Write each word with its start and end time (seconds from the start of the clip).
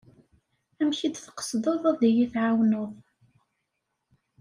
Amek 0.79 0.99
i 1.07 1.09
d-tqesdeḍ 1.09 1.83
ad 1.91 2.01
yi-tɛawneḍ? 2.15 2.91